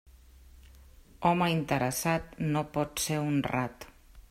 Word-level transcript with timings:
Home 1.31 1.51
interessat, 1.57 2.33
no 2.57 2.65
pot 2.79 3.05
ser 3.07 3.21
honrat. 3.27 3.89